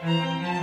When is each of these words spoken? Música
Música 0.00 0.58